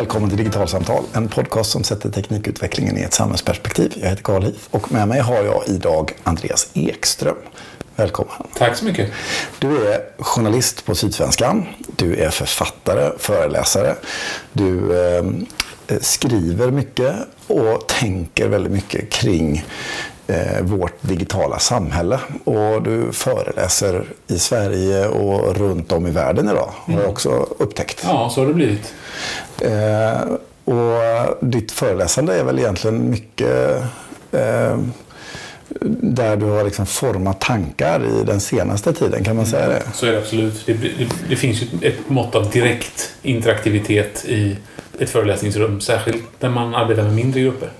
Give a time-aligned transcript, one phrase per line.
[0.00, 3.92] välkommen till Digitalsamtal, en podcast som sätter teknikutvecklingen i ett samhällsperspektiv.
[3.96, 7.36] Jag heter Karl Hif och med mig har jag idag Andreas Ekström.
[7.96, 8.34] Välkommen.
[8.54, 9.10] Tack så mycket.
[9.58, 11.66] Du är journalist på Sydsvenskan.
[11.96, 13.94] Du är författare, föreläsare.
[14.52, 15.24] Du eh,
[16.00, 17.14] skriver mycket
[17.46, 19.64] och tänker väldigt mycket kring
[20.60, 22.20] vårt digitala samhälle.
[22.44, 28.02] Och du föreläser i Sverige och runt om i världen idag, har jag också upptäckt.
[28.04, 28.94] Ja, så har det blivit.
[29.60, 30.20] Eh,
[30.64, 33.82] och ditt föreläsande är väl egentligen mycket
[34.32, 34.78] eh,
[36.02, 39.82] där du har liksom format tankar i den senaste tiden, kan man säga det?
[39.94, 40.66] Så är det absolut.
[40.66, 44.56] Det, det, det finns ju ett mått av direkt interaktivitet i
[44.98, 47.70] ett föreläsningsrum, särskilt när man arbetar med mindre grupper.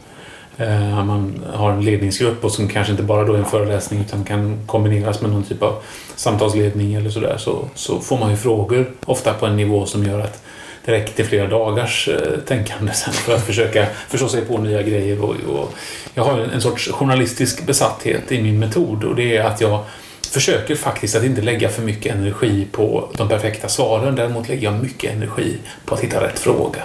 [0.57, 4.25] Eh, man har en ledningsgrupp och som kanske inte bara då är en föreläsning utan
[4.25, 5.83] kan kombineras med någon typ av
[6.17, 10.21] samtalsledning eller sådär så, så får man ju frågor ofta på en nivå som gör
[10.21, 10.43] att
[10.85, 14.83] det räcker till flera dagars eh, tänkande sen för att försöka förstå sig på nya
[14.83, 15.25] grejer.
[15.25, 15.75] Och, och
[16.15, 19.85] jag har en, en sorts journalistisk besatthet i min metod och det är att jag
[20.31, 24.15] försöker faktiskt att inte lägga för mycket energi på de perfekta svaren.
[24.15, 26.83] Däremot lägger jag mycket energi på att hitta rätt fråga.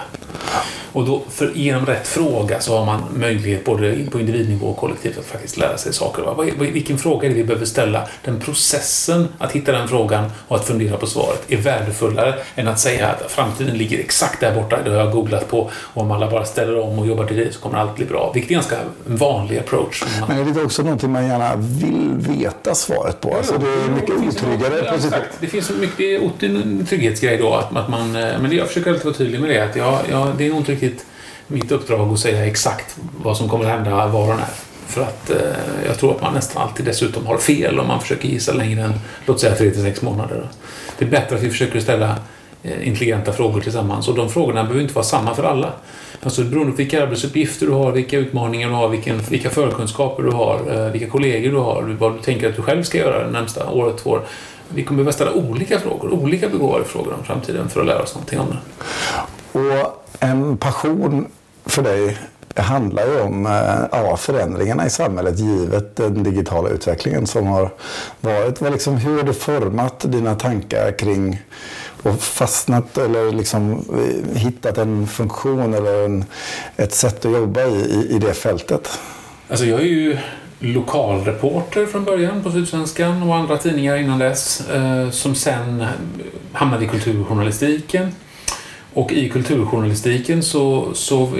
[0.96, 5.18] Och då, för genom rätt fråga så har man möjlighet både på individnivå och kollektivt
[5.18, 6.22] att faktiskt lära sig saker.
[6.22, 8.08] Vad, vilken fråga är det vi behöver ställa?
[8.24, 12.80] Den processen att hitta den frågan och att fundera på svaret är värdefullare än att
[12.80, 14.78] säga att framtiden ligger exakt där borta.
[14.84, 17.54] Det har jag googlat på och om alla bara ställer om och jobbar till det
[17.54, 18.30] så kommer allt bli bra.
[18.34, 20.04] Vilket är en ganska vanlig approach.
[20.28, 23.36] Men är det också någonting man gärna vill veta svaret på?
[23.36, 24.82] Alltså det är mycket otryggare.
[24.84, 25.36] Ja, exakt.
[25.40, 25.98] Det finns mycket
[26.38, 27.54] det är en trygghetsgrej då.
[27.54, 29.64] Att, att man, men det jag försöker alltid vara tydlig med det.
[29.64, 31.06] Att jag, jag, det är nog inte riktigt
[31.46, 34.46] mitt uppdrag att säga exakt vad som kommer att hända var och när.
[34.86, 38.28] För att eh, jag tror att man nästan alltid dessutom har fel om man försöker
[38.28, 38.92] gissa längre än
[39.26, 40.48] låt säga 3-6 månader.
[40.98, 42.16] Det är bättre att vi försöker ställa
[42.62, 45.72] eh, intelligenta frågor tillsammans och de frågorna behöver inte vara samma för alla.
[46.22, 50.30] Alltså beroende på vilka arbetsuppgifter du har, vilka utmaningar du har, vilken, vilka förkunskaper du
[50.30, 53.30] har, eh, vilka kollegor du har, vad du tänker att du själv ska göra det
[53.30, 54.22] närmsta året, två år.
[54.68, 58.14] Vi kommer behöva ställa olika frågor, olika begåvade frågor om framtiden för att lära oss
[58.14, 58.58] någonting om den.
[59.56, 61.26] Och en passion
[61.66, 62.18] för dig
[62.56, 63.52] handlar ju om eh,
[63.92, 67.70] ja, förändringarna i samhället givet den digitala utvecklingen som har
[68.20, 68.60] varit.
[68.60, 71.42] Liksom, hur har du format dina tankar kring
[72.02, 76.24] och fastnat eller liksom eh, hittat en funktion eller en,
[76.76, 78.98] ett sätt att jobba i, i, i det fältet?
[79.48, 80.18] Alltså jag är ju
[80.58, 85.86] lokalreporter från början på Sydsvenskan och andra tidningar innan dess eh, som sen
[86.52, 88.12] hamnade i kulturjournalistiken
[88.96, 91.32] och i kulturjournalistiken så, så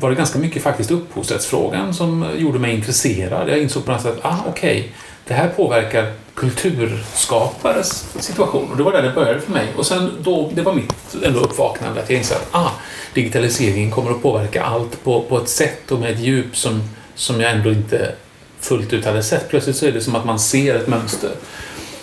[0.00, 3.48] var det ganska mycket faktiskt upphovsrättsfrågan som gjorde mig intresserad.
[3.48, 4.90] Jag insåg på något sätt att ah, okej, okay,
[5.26, 8.70] det här påverkar kulturskapares situation.
[8.70, 9.66] Och det var där det började för mig.
[9.76, 12.72] Och sen då, det var mitt ändå uppvaknande att jag insåg att ah,
[13.14, 16.82] digitaliseringen kommer att påverka allt på, på ett sätt och med ett djup som,
[17.14, 18.12] som jag ändå inte
[18.60, 19.48] fullt ut hade sett.
[19.48, 21.30] Plötsligt så är det som att man ser ett mönster.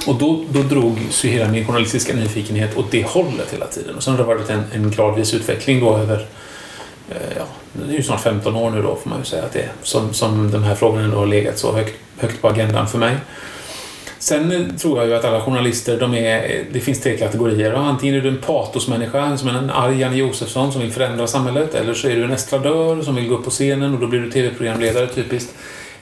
[0.08, 3.96] Och då, då drog så hela min journalistiska nyfikenhet åt det hållet hela tiden.
[3.96, 6.28] Och sen har det varit en, en gradvis utveckling då över
[7.10, 9.54] eh, ja, det är ju snart 15 år nu då får man ju säga att
[9.54, 12.88] det är som, som de här frågorna då har legat så högt, högt på agendan
[12.88, 13.16] för mig.
[14.20, 17.74] Sen eh, tror jag ju att alla journalister, de är, det finns tre kategorier.
[17.74, 21.76] Antingen är du en patosmänniska, som en arg Janne Josefsson som vill förändra samhället.
[21.76, 24.20] Eller så är du en estradör som vill gå upp på scenen och då blir
[24.20, 25.54] du tv-programledare typiskt.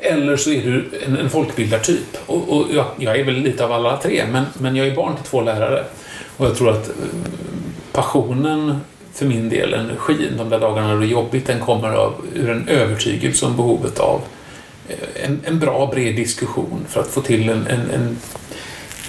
[0.04, 2.18] Eller så är du en, en folkbildartyp.
[2.26, 5.16] Och, och jag, jag, är väl lite av alla tre, men, men jag är barn
[5.16, 5.84] till två lärare.
[6.38, 6.94] Och jag tror att eh,
[7.92, 8.80] passionen
[9.14, 12.50] för min del, energin de där dagarna när det är jobbigt, den kommer av, ur
[12.50, 14.22] en övertygelse om behovet av
[14.90, 18.18] eh, en, en bra, bred diskussion för att få till en, en, en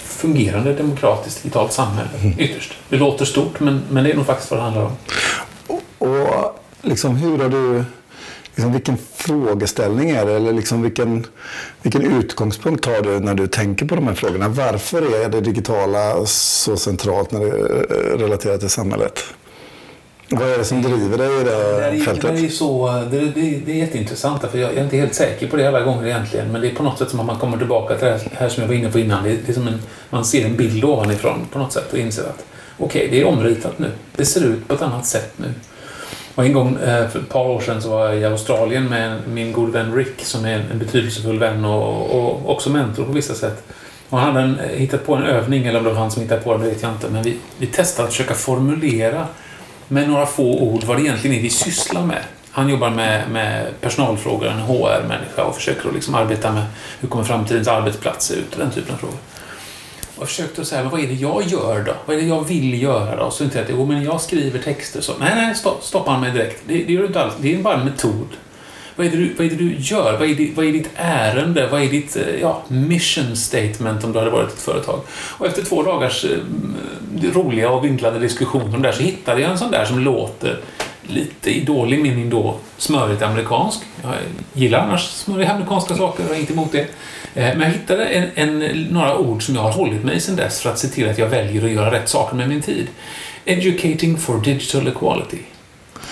[0.05, 2.35] fungerande demokratiskt digitalt samhälle, mm.
[2.39, 2.75] ytterst.
[2.89, 4.97] Det låter stort, men, men det är nog faktiskt vad det handlar om.
[5.67, 7.85] Och, och liksom, hur har du
[8.55, 10.33] liksom, vilken frågeställning är det?
[10.33, 11.27] Eller liksom vilken,
[11.83, 14.49] vilken utgångspunkt har du när du tänker på de här frågorna?
[14.49, 19.25] Varför är det digitala så centralt när det är relaterat till samhället?
[20.29, 22.37] Vad är det som driver dig i det, det är, fältet?
[22.37, 25.49] Det är, så, det, det, det är jätteintressant, för jag, jag, är inte helt säker
[25.49, 26.53] på det alla gånger egentligen.
[26.53, 28.61] Men det är på något sätt som att man kommer tillbaka till det här, som
[28.63, 29.25] jag var inne på innan.
[29.25, 29.79] Det är som en,
[30.11, 32.45] man ser en bild ovanifrån på något sätt och inser att
[32.79, 33.91] okej, okay, det är omritat nu.
[34.17, 35.53] Det ser ut på ett annat sätt nu.
[36.35, 39.29] Och en gång eh, för ett par år sedan så var jag i Australien med
[39.29, 43.35] min god vän Rick som är en betydelsefull vän och, och också mentor på vissa
[43.35, 43.65] sätt.
[44.09, 46.23] Och han hade en, eh, hittat på en övning, eller om det var han som
[46.23, 47.09] hittade på den, det vet jag inte.
[47.11, 49.27] Men vi, vi testade att försöka formulera
[49.89, 52.23] med några få ord vad det egentligen är vi sysslar med.
[52.51, 56.65] Han jobbar med, med personalfrågor, en HR-människa och försöker att liksom arbeta med
[57.01, 59.17] hur kommer framtidens arbetsplats se ut och den typen av frågor
[60.17, 61.93] och försökte säga, men vad är det jag gör då?
[62.07, 63.31] Vad är det jag vill göra då?
[63.31, 65.13] Så inte att, jo men jag skriver texter så.
[65.21, 66.63] Nej, nej, stopp, stoppar han mig direkt.
[66.67, 67.35] Det, det gör du inte alls.
[67.41, 68.29] Det är bara en metod.
[68.97, 70.19] Vad är det du, vad är det du gör?
[70.19, 71.69] Vad är, ditt, vad är ditt ärende?
[71.71, 75.01] Vad är ditt eh, ja, mission statement om du hade varit ett företag?
[75.11, 76.39] Och efter två dagars eh,
[77.35, 80.61] roliga och vinklade diskussioner om det där så hittade jag en sån där som låter
[81.03, 83.81] lite i dålig mening då smörigt amerikansk.
[84.03, 84.13] Jag
[84.53, 86.87] gillar annars smöriga amerikanska saker, jag har inte emot det.
[87.35, 90.61] Eh, men jag hittade en, en, några ord som jag har hållit mig sedan dess
[90.61, 92.87] för att se till att jag väljer att göra rätt saker med min tid.
[93.45, 95.39] Educating for digital equality.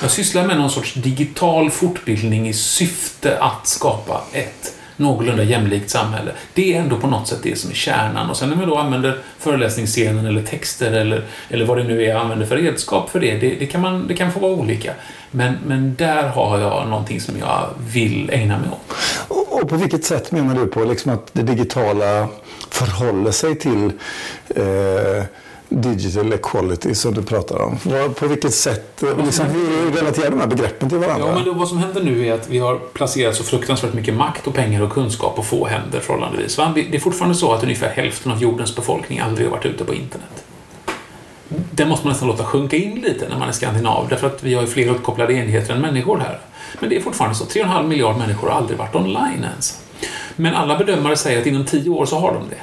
[0.02, 6.30] Jag sysslar med någon sorts digital fortbildning i syfte att skapa ett någorlunda jämlikt samhälle.
[6.54, 8.30] Det är ändå på något sätt det som är kärnan.
[8.30, 12.08] Och sen om jag då använder föreläsningsscenen eller texter eller, eller vad det nu är
[12.08, 14.92] jag använder för redskap för det, det, det, kan, man, det kan få vara olika.
[15.30, 18.96] Men, men där har jag någonting som jag vill ägna mig åt.
[19.62, 22.28] Och, på vilket sätt menar du på liksom att det digitala
[22.70, 23.92] förhåller sig till
[24.48, 25.24] eh,
[25.68, 27.78] digital equality som du pratar om.
[28.14, 31.26] På vilket sätt, eh, liksom, hur relaterar de här begreppen till varandra?
[31.26, 34.14] Ja, men det, vad som händer nu är att vi har placerat så fruktansvärt mycket
[34.14, 36.56] makt och pengar och kunskap på få händer förhållandevis.
[36.74, 39.94] Det är fortfarande så att ungefär hälften av jordens befolkning aldrig har varit ute på
[39.94, 40.44] internet.
[41.70, 44.54] Den måste man nästan låta sjunka in lite när man är skandinav, därför att vi
[44.54, 46.38] har ju fler uppkopplade enheter än människor här.
[46.80, 49.80] Men det är fortfarande så, 3,5 miljarder människor har aldrig varit online ens.
[50.36, 52.62] Men alla bedömare säger att inom 10 år så har de det.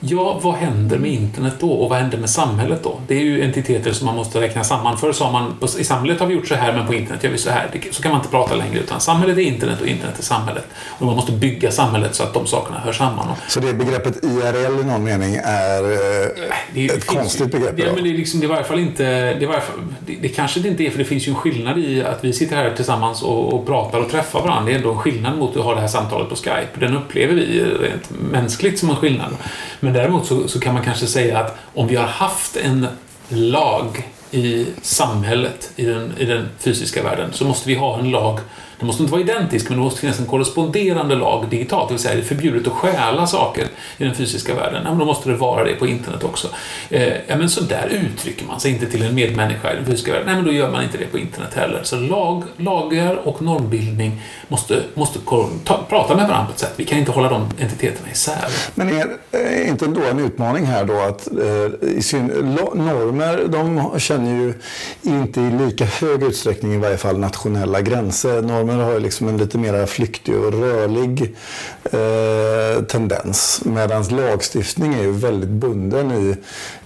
[0.00, 3.00] Ja, vad händer med internet då och vad händer med samhället då?
[3.06, 4.98] Det är ju entiteter som man måste räkna samman.
[4.98, 7.38] Förr sa man i samhället har vi gjort så här men på internet gör vi
[7.38, 7.70] så här.
[7.90, 10.64] Så kan man inte prata längre utan samhället är internet och internet är samhället.
[10.98, 13.26] Och man måste bygga samhället så att de sakerna hör samman.
[13.48, 16.28] Så det begreppet IRL i någon mening är eh,
[16.74, 17.74] det är, ett konstigt begrepp?
[17.76, 19.04] Ja, men det är liksom, det är i varje fall inte...
[19.04, 19.60] Det, är fall,
[20.06, 22.32] det, det, kanske det inte är för det finns ju en skillnad i att vi
[22.32, 24.64] sitter här tillsammans och, och pratar och träffar varandra.
[24.64, 26.68] Det är ändå en skillnad mot att ha det här samtalet på Skype.
[26.74, 29.36] Den upplever vi rent mänskligt som en skillnad.
[29.80, 32.86] Men men däremot så, så kan man kanske säga att om vi har haft en
[33.28, 38.40] lag i samhället, i den, i den fysiska världen, så måste vi ha en lag
[38.78, 42.02] det måste inte vara identisk, men det måste finnas en korresponderande lag digitalt, det vill
[42.02, 43.66] säga det är förbjudet att stjäla saker
[43.98, 44.82] i den fysiska världen.
[44.84, 46.48] Ja, men då måste det vara det på internet också.
[46.90, 50.12] Eh, ja, men så där uttrycker man sig inte till en medmänniska i den fysiska
[50.12, 50.26] världen.
[50.26, 51.80] Nej, men då gör man inte det på internet heller.
[51.82, 55.18] Så lag, lagar och normbildning måste, måste
[55.64, 56.72] ta, prata med varandra på ett sätt.
[56.76, 58.44] Vi kan inte hålla de entiteterna isär.
[58.74, 62.26] Men är, är inte då en utmaning här då att eh, i syn,
[62.74, 64.54] normer, de känner ju
[65.02, 68.42] inte i lika hög utsträckning i varje fall nationella gränser.
[68.42, 71.36] Norm Norrmännen har ju liksom en lite mer flyktig och rörlig
[71.84, 73.60] eh, tendens.
[73.64, 76.36] Medan lagstiftning är ju väldigt bunden i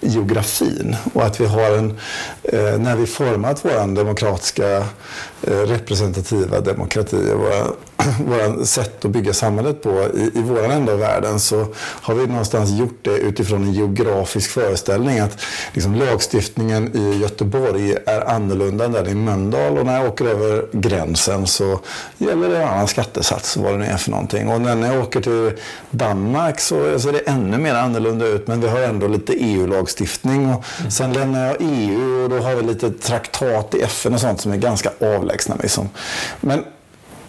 [0.01, 0.97] geografin.
[1.15, 1.91] Och att vi har en,
[2.43, 4.85] eh, när vi format vår demokratiska
[5.47, 7.67] Eh, representativa demokratier, våra,
[8.27, 12.27] våra sätt att bygga samhället på i, i vår ända av världen så har vi
[12.27, 15.43] någonstans gjort det utifrån en geografisk föreställning att
[15.73, 20.67] liksom, lagstiftningen i Göteborg är annorlunda än den i Mölndal och när jag åker över
[20.73, 21.81] gränsen så
[22.19, 24.49] gäller det en annan skattesats, vad det nu är för någonting.
[24.49, 25.53] Och när jag åker till
[25.91, 30.55] Danmark så ser det ännu mer annorlunda ut men vi har ändå lite EU-lagstiftning.
[30.55, 30.91] Och mm.
[30.91, 34.53] Sen lämnar jag EU och då har vi lite traktat i FN och sånt som
[34.53, 35.32] är ganska avlägsna.
[35.63, 35.89] Liksom.
[36.41, 36.65] Men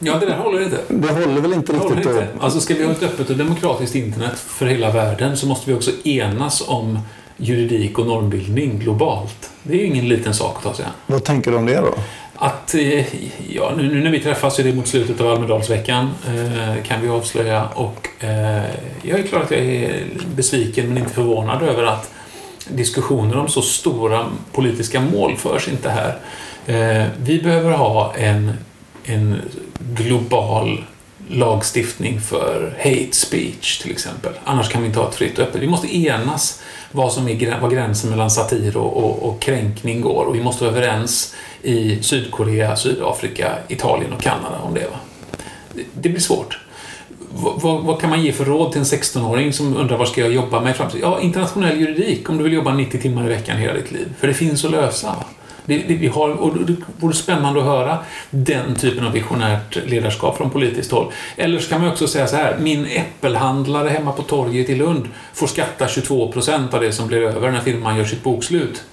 [0.06, 0.78] Ja, det där håller inte.
[0.88, 2.14] Det håller väl inte det riktigt inte.
[2.14, 2.44] då?
[2.44, 5.78] Alltså, ska vi ha ett öppet och demokratiskt internet för hela världen så måste vi
[5.78, 7.00] också enas om
[7.38, 9.50] juridik och normbildning globalt.
[9.64, 10.92] Det är ju ingen liten sak att ta sig an.
[11.06, 11.94] Vad tänker du om det då?
[12.36, 13.06] Att, eh,
[13.50, 17.66] ja, nu, när vi träffas är det mot slutet av Almedalsveckan, eh, kan vi avslöja.
[17.74, 18.64] Och eh,
[19.02, 20.04] jag är klart att jag är
[20.36, 22.12] besviken men inte förvånad över att
[22.68, 26.18] diskussioner om så stora politiska mål förs inte här.
[26.68, 28.52] Eh, vi behöver ha en,
[29.06, 29.42] en
[29.80, 30.84] global
[31.28, 34.32] lagstiftning för hate speech till exempel.
[34.44, 35.62] Annars kan vi inte ha ett fritt och öppet.
[35.62, 40.26] Vi måste enas vad som är vad gränsen mellan satir och, och, och kränkning går
[40.26, 44.88] och vi måste vara överens i Sydkorea, Sydafrika, Italien och Kanada om det.
[44.92, 45.00] Va?
[45.94, 46.60] Det, blir svårt.
[47.34, 50.34] Vad, vad, kan man ge för råd till en 16-åring som undrar vad ska jag
[50.34, 51.10] jobba med i framtiden?
[51.10, 54.08] Ja, internationell juridik om du vill jobba 90 timmar i veckan hela ditt liv.
[54.20, 55.16] För det finns att lösa.
[55.66, 57.98] Det, det, vi har, och det vore spännande att höra
[58.30, 61.12] den typen av visionärt ledarskap från politiskt håll.
[61.36, 65.08] Eller så kan man också säga så här, min äppelhandlare hemma på torget i Lund
[65.34, 68.84] får skatta 22 procent av det som blir över när firman gör sitt bokslut.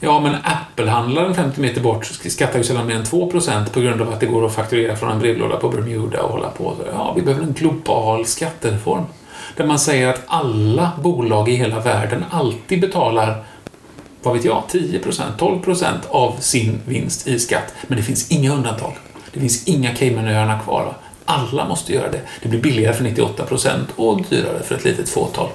[0.00, 4.12] Ja, men äppelhandlaren 50 meter bort skattar ju sällan mer än 2% på grund av
[4.12, 6.74] att det går att fakturera från en brevlåda på Bermuda och hålla på.
[6.92, 9.04] Ja, vi behöver en global skattereform.
[9.56, 13.44] Där man säger att alla bolag i hela världen alltid betalar
[14.24, 17.74] vad vet jag, 10% 12% av sin vinst i skatt.
[17.86, 18.92] Men det finns inga undantag.
[19.32, 20.94] Det finns inga Caymanöarna kvar.
[21.24, 22.20] Alla måste göra det.
[22.42, 25.48] Det blir billigare för 98% och dyrare för ett litet fåtal.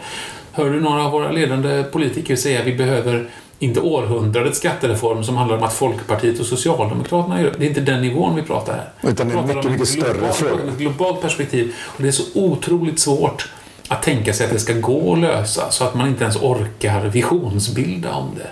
[0.51, 5.37] Hör du några av våra ledande politiker säga att vi behöver inte århundradets skattereform som
[5.37, 7.65] handlar om att Folkpartiet och Socialdemokraterna gör det.
[7.65, 9.11] är inte den nivån vi pratar här.
[9.11, 10.63] Utan det är mycket, mycket större fråga.
[10.71, 11.75] Ett globalt perspektiv.
[11.79, 13.49] Och det är så otroligt svårt
[13.87, 17.05] att tänka sig att det ska gå att lösa så att man inte ens orkar
[17.05, 18.49] visionsbilda om det.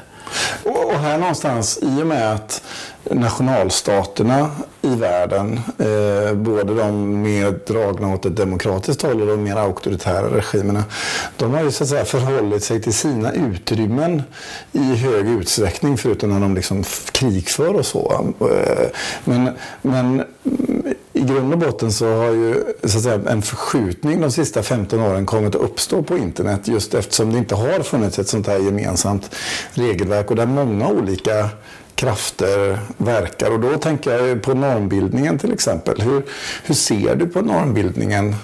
[0.63, 2.61] Och här någonstans, i och med att
[3.03, 9.55] nationalstaterna i världen, eh, både de mer dragna åt ett demokratiskt håll och de mer
[9.55, 10.83] auktoritära regimerna,
[11.37, 14.23] de har ju så att säga förhållit sig till sina utrymmen
[14.71, 18.33] i hög utsträckning, förutom när de liksom krigför och så.
[18.39, 18.87] Eh,
[19.23, 19.49] men,
[19.81, 20.23] men
[21.17, 24.99] i grund och botten så har ju så att säga, en förskjutning de sista 15
[24.99, 28.57] åren kommit att uppstå på internet just eftersom det inte har funnits ett sånt här
[28.57, 29.35] gemensamt
[29.73, 31.49] regelverk och där många olika
[31.95, 33.51] krafter verkar.
[33.51, 36.01] Och då tänker jag på normbildningen till exempel.
[36.01, 36.23] Hur,
[36.63, 38.35] hur ser du på normbildningen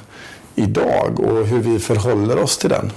[0.56, 2.92] idag och hur vi förhåller oss till den?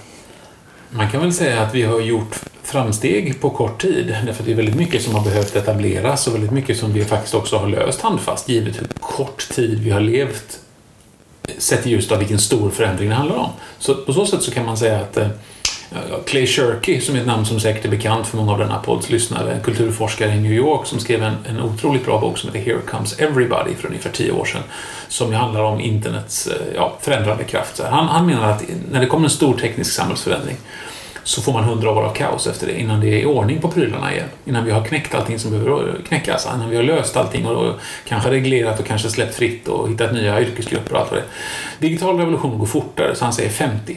[0.90, 4.06] Man kan väl säga att vi har gjort framsteg på kort tid.
[4.06, 7.04] Därför att det är väldigt mycket som har behövt etableras och väldigt mycket som vi
[7.04, 10.58] faktiskt också har löst handfast givet hur kort tid vi har levt
[11.58, 13.50] sett i ljuset av vilken stor förändring det handlar om.
[13.78, 15.28] Så på så sätt så kan man säga att eh,
[16.26, 19.11] Clay Shirky, som är ett namn som säkert är bekant för många av denna podds
[19.11, 22.70] lyssnare, en kulturforskare i New York som skrev en, en otroligt bra bok som heter
[22.70, 24.62] Here Comes Everybody för ungefär tio år sedan.
[25.08, 27.80] Som handlar om internets eh, ja, förändrade kraft.
[27.90, 30.56] Han, han menar att när det kommer en stor teknisk samhällsförändring
[31.26, 33.68] så får man hundra år av kaos efter det innan det är i ordning på
[33.68, 34.28] prylarna igen.
[34.45, 36.49] Innan vi har knäckt allting som behöver knäckas.
[36.54, 37.75] Innan vi har löst allting och
[38.09, 41.26] kanske reglerat och kanske släppt fritt och hittat nya yrkesgrupper och allt vad det
[41.88, 43.97] Digital revolution går fortare, så han säger 50.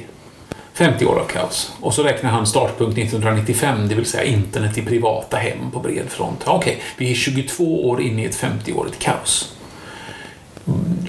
[0.73, 1.71] 50 år av kaos.
[1.81, 6.09] Och så räknar han startpunkt 1995, det vill säga internet i privata hem på bred
[6.09, 6.43] front.
[6.45, 9.55] Okej, okay, vi är 22 år in i ett 50-årigt kaos.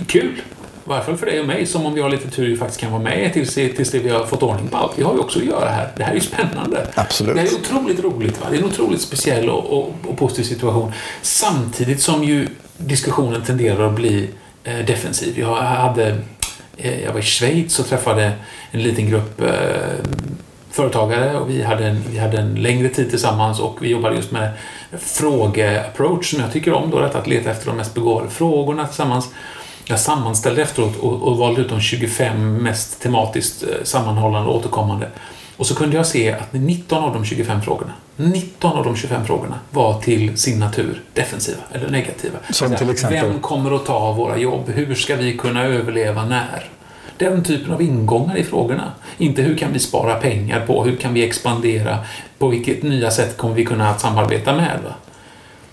[0.06, 0.42] Kul!
[0.90, 3.02] Varje fall för dig och mig, som om vi har lite tur faktiskt kan vara
[3.02, 4.92] med tills, tills vi har fått ordning på allt.
[4.96, 5.92] Vi har ju också att göra här.
[5.96, 6.86] Det här är ju spännande.
[6.94, 7.34] Absolut.
[7.34, 8.40] Det här är otroligt roligt.
[8.40, 8.46] Va?
[8.50, 10.92] Det är en otroligt speciell och, och, och positiv situation.
[11.22, 14.28] Samtidigt som ju diskussionen tenderar att bli
[14.64, 15.38] eh, defensiv.
[15.38, 16.18] Jag hade
[16.82, 18.32] Eh, jag var i Schweiz och träffade
[18.70, 19.48] en liten grupp eh,
[20.70, 24.30] företagare och vi hade, en, vi hade en längre tid tillsammans och vi jobbade just
[24.30, 24.50] med
[24.98, 29.28] frågeapproach som jag tycker om, då, att leta efter de mest begåvade frågorna tillsammans.
[29.90, 35.08] Jag sammanställde efteråt och, och valde ut de 25 mest tematiskt eh, sammanhållande och återkommande.
[35.56, 39.26] Och så kunde jag se att 19 av de 25 frågorna, 19 av de 25
[39.26, 42.38] frågorna var till sin natur defensiva eller negativa.
[42.50, 43.30] Som till exempel?
[43.30, 44.68] Vem kommer att ta våra jobb?
[44.68, 46.68] Hur ska vi kunna överleva när?
[47.18, 48.92] Den typen av ingångar i frågorna.
[49.18, 51.98] Inte hur kan vi spara pengar på, hur kan vi expandera,
[52.38, 54.78] på vilket nya sätt kommer vi kunna samarbeta med?
[54.84, 54.94] Va?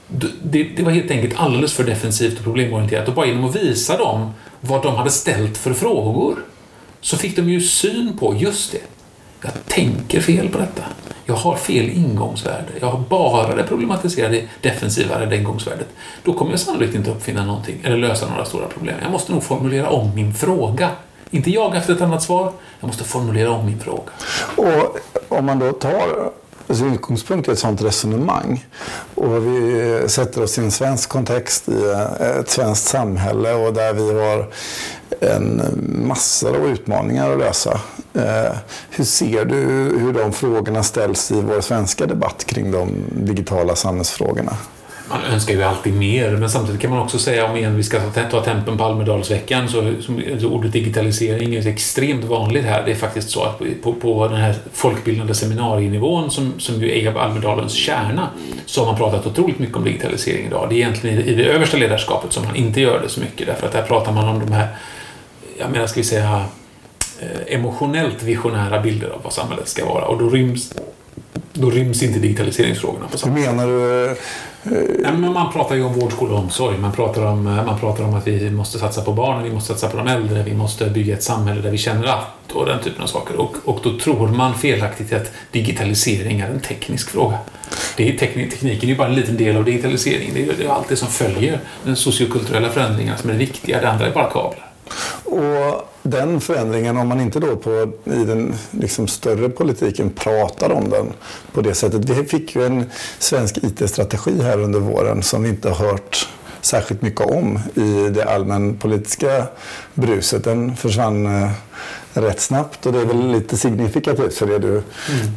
[0.10, 3.98] Det, det, var helt enkelt alldeles för defensivt och problemorienterat och bara genom att visa
[3.98, 6.36] dem vad de hade ställt för frågor
[7.02, 8.82] så fick de ju syn på, just det,
[9.44, 10.84] jag tänker fel på detta.
[11.26, 12.68] Jag har fel ingångsvärde.
[12.80, 15.88] Jag har bara det problematiserade defensiva ingångsvärdet.
[16.24, 18.96] Då kommer jag sannolikt inte uppfinna någonting eller lösa några stora problem.
[19.02, 20.90] Jag måste nog formulera om min fråga.
[21.30, 22.52] Inte jaga efter ett annat svar.
[22.80, 24.12] Jag måste formulera om min fråga.
[24.56, 24.98] Och
[25.38, 26.32] om man då tar
[26.68, 28.66] alltså utgångspunkt i ett sådant resonemang
[29.16, 33.94] och vi sätter oss i en svensk kontext i eh, ett svenskt samhälle och där
[33.94, 34.48] vi har
[35.20, 35.62] en
[36.08, 37.80] massa av utmaningar att lösa.
[38.14, 38.56] Eh,
[38.90, 39.56] hur ser du
[40.00, 44.58] hur de frågorna ställs i vår svenska debatt kring de digitala samhällsfrågorna?
[45.10, 48.00] Man önskar ju alltid mer, men samtidigt kan man också säga om igen vi ska
[48.32, 49.88] ta tempen på Almedalsveckan så
[50.32, 52.86] alltså ordet digitalisering är extremt vanligt här.
[52.86, 57.18] Det är faktiskt så att på, på den här folkbildande seminarienivån som, som ju är
[57.18, 58.30] Almedalens kärna
[58.66, 60.70] så har man pratat otroligt mycket om digitalisering idag.
[60.70, 63.68] Det är egentligen i det översta ledarskapet som man inte gör det så mycket därför
[63.68, 64.68] att där pratar man om de här,
[65.60, 66.46] jag menar ska vi säga
[67.20, 70.74] eh, emotionellt visionära bilder av vad samhället ska vara och då ryms
[71.58, 74.16] då ryms inte digitaliseringsfrågorna på samma Hur menar du?
[75.00, 76.78] Nej, men man pratar ju om vård, skola och omsorg.
[76.78, 79.90] Man pratar, om, man pratar om att vi måste satsa på barnen, vi måste satsa
[79.90, 83.04] på de äldre, vi måste bygga ett samhälle där vi känner att och den typen
[83.04, 83.36] av saker.
[83.36, 87.38] Och, och då tror man felaktigt att digitalisering är en teknisk fråga.
[87.98, 90.34] Det är teknik, tekniken är ju bara en liten del av digitaliseringen.
[90.34, 93.82] Det är, det är allt det som följer den sociokulturella förändringen som är det viktiga.
[93.82, 94.72] Det andra är bara kablar.
[95.28, 100.90] Och den förändringen, om man inte då på, i den liksom större politiken pratar om
[100.90, 101.14] den
[101.54, 102.10] på det sättet.
[102.10, 102.86] Vi fick ju en
[103.20, 106.28] svensk IT-strategi här under våren som vi inte har hört
[106.62, 109.48] särskilt mycket om i det allmänpolitiska
[109.94, 110.44] bruset.
[110.44, 111.52] Den försvann eh,
[112.14, 114.84] rätt snabbt och det är väl lite signifikativt för det du mm.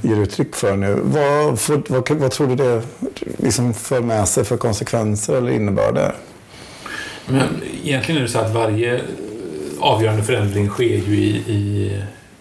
[0.02, 0.98] ger uttryck för nu.
[1.02, 2.82] Vad, för, vad, vad tror du det
[3.38, 6.14] liksom för med sig för konsekvenser eller innebörder?
[7.26, 9.00] Men egentligen är det så att varje
[9.80, 11.92] avgörande förändring sker ju i, i,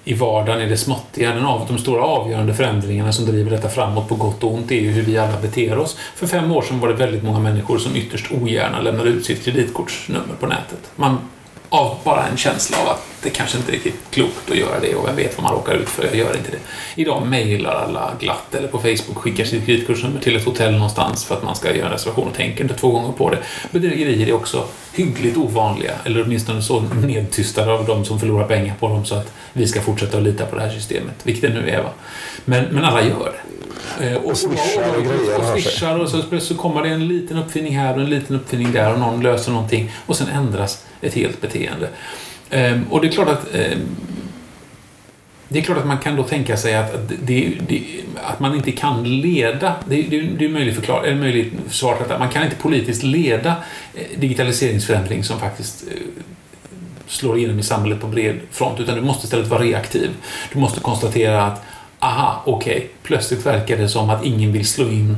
[0.03, 1.33] i vardagen, i det småttiga.
[1.33, 4.75] Den av, de stora avgörande förändringarna som driver detta framåt på gott och ont är
[4.75, 5.97] ju hur vi alla beter oss.
[6.15, 9.43] För fem år sedan var det väldigt många människor som ytterst ogärna lämnade ut sitt
[9.43, 10.91] kreditkortsnummer på nätet.
[10.95, 11.17] Man
[11.69, 14.95] av bara en känsla av att det kanske inte är riktigt klokt att göra det
[14.95, 16.59] och vem vet vad man råkar ut för, jag gör inte det.
[17.01, 21.35] Idag mejlar alla glatt eller på Facebook skickar sitt kreditkortsnummer till ett hotell någonstans för
[21.35, 23.37] att man ska göra en reservation och tänker inte två gånger på det.
[23.71, 28.87] Bedrägerier är också hyggligt ovanliga, eller åtminstone så nedtystade av de som förlorar pengar på
[28.87, 31.69] dem så att vi ska fortsätta att lita på det här systemet, vilket det nu
[31.69, 31.83] är.
[31.83, 31.89] Va?
[32.45, 33.49] Men, men alla gör det.
[33.99, 35.39] Eh, och, och swishar och, grejer.
[35.39, 38.71] Och, swishar och så, så kommer det en liten uppfinning här och en liten uppfinning
[38.71, 41.89] där och någon löser någonting och sen ändras ett helt beteende.
[42.49, 43.95] Ehm, och det är klart att ehm,
[45.51, 47.83] det är klart att man kan då tänka sig att, det, det,
[48.15, 52.11] att man inte kan leda, det, det, det är möjligt, förklar, eller möjligt svar till
[52.11, 53.55] att man kan inte politiskt leda
[53.93, 55.93] eh, digitaliseringsförändring som faktiskt eh,
[57.07, 60.09] slår igenom i samhället på bred front, utan du måste istället vara reaktiv.
[60.53, 61.63] Du måste konstatera att
[61.99, 62.87] aha, okej, okay.
[63.03, 65.17] plötsligt verkar det som att ingen vill slå in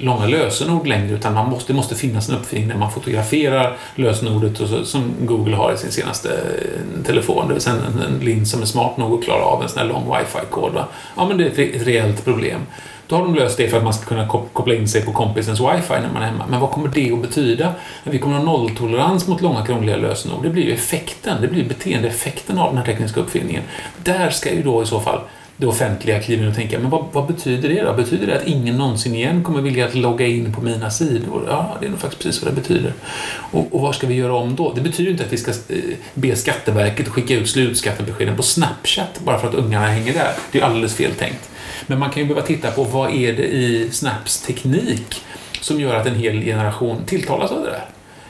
[0.00, 4.60] långa lösenord längre utan man måste, det måste finnas en uppfinning där man fotograferar lösenordet
[4.60, 7.48] och så, som Google har i sin senaste eh, telefon.
[7.48, 9.78] Det vill säga en, en lins som är smart nog att klara av en sån
[9.78, 10.72] här lång wifi-kod.
[11.16, 12.60] Ja, men det är ett, ett reellt problem.
[13.06, 15.60] Då har de löst det för att man ska kunna koppla in sig på kompisens
[15.60, 16.46] wifi när man är hemma.
[16.50, 17.74] Men vad kommer det att betyda?
[18.04, 20.42] Vi kommer att ha nolltolerans mot långa krångliga lösenord.
[20.42, 23.62] Det blir ju effekten, det blir beteendeeffekten av den här tekniska uppfinningen.
[24.04, 25.20] Där ska ju då i så fall
[25.62, 27.92] det offentliga kliver in och tänker, men vad, vad, betyder det då?
[27.92, 31.44] Betyder det att ingen någonsin igen kommer vilja att logga in på mina sidor?
[31.48, 32.92] Ja, det är nog faktiskt precis vad det betyder.
[33.34, 34.72] Och, och vad ska vi göra om då?
[34.72, 35.76] Det betyder inte att vi ska eh,
[36.14, 40.32] be Skatteverket att skicka ut slutskattebeskeden på Snapchat bara för att ungarna hänger där.
[40.52, 41.50] Det är alldeles fel tänkt.
[41.86, 45.24] Men man kan ju behöva titta på vad är det i Snaps teknik
[45.60, 47.84] som gör att en hel generation tilltalas av det där?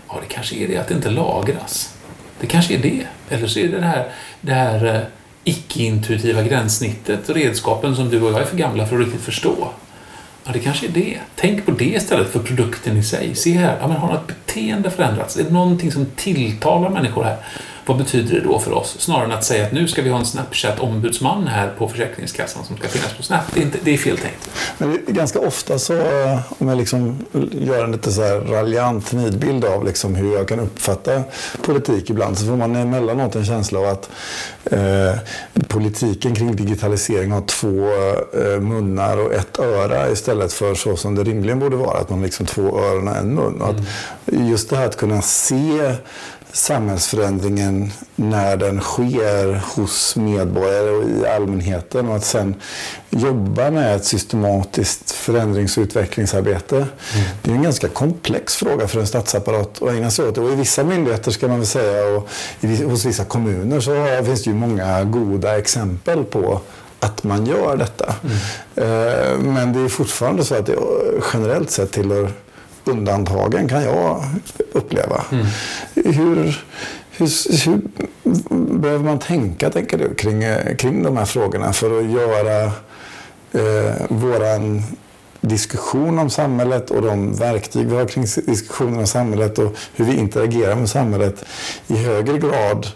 [0.08, 1.94] Ja, det kanske är det att det inte lagras.
[2.40, 3.06] Det kanske är det.
[3.28, 4.08] Eller så är det det här,
[4.40, 5.00] det här eh,
[5.44, 9.68] icke-intuitiva gränssnittet, redskapen som du och jag är för gamla för att riktigt förstå.
[10.44, 11.18] Ja, det kanske är det.
[11.36, 13.34] Tänk på det istället för produkten i sig.
[13.34, 15.36] Se här, ja, men har något beteende förändrats?
[15.36, 17.36] Är det någonting som tilltalar människor här?
[17.86, 18.96] Vad betyder det då för oss?
[18.98, 22.76] Snarare än att säga att nu ska vi ha en Snapchat-ombudsman här på Försäkringskassan som
[22.76, 23.40] ska finnas på Snap.
[23.54, 24.50] Det är, inte, det är fel tänkt.
[24.78, 29.64] Men ganska ofta så, eh, om jag liksom gör en lite så här raljant nidbild
[29.64, 31.22] av liksom hur jag kan uppfatta
[31.62, 34.10] politik ibland, så får man emellanåt en känsla av att
[34.64, 35.18] eh,
[35.68, 37.88] politiken kring digitalisering har två
[38.40, 42.22] eh, munnar och ett öra istället för så som det rimligen borde vara, att man
[42.22, 43.60] liksom två öron och en mun.
[43.62, 43.80] Och att
[44.26, 44.48] mm.
[44.48, 45.94] just det här att kunna se
[46.52, 52.54] samhällsförändringen när den sker hos medborgare och i allmänheten och att sen
[53.10, 56.76] jobba med ett systematiskt förändrings och utvecklingsarbete.
[56.76, 56.88] Mm.
[57.42, 60.38] Det är en ganska komplex fråga för en statsapparat att ägna sig åt.
[60.38, 62.28] Och I vissa myndigheter ska man väl säga och
[62.90, 66.60] hos vissa kommuner så finns det ju många goda exempel på
[67.00, 68.14] att man gör detta.
[68.24, 68.36] Mm.
[68.76, 70.76] Eh, men det är fortfarande så att det
[71.32, 72.32] generellt sett tillhör
[72.84, 74.24] undantagen kan jag
[74.72, 75.24] uppleva.
[75.32, 75.46] Mm.
[75.94, 76.64] Hur,
[77.10, 77.80] hur, hur,
[78.78, 80.42] behöver man tänka, tänker du, kring,
[80.76, 82.64] kring de här frågorna för att göra
[83.52, 84.82] eh, våran
[85.42, 90.16] diskussion om samhället och de verktyg vi har kring diskussionen om samhället och hur vi
[90.16, 91.44] interagerar med samhället
[91.86, 92.86] i högre grad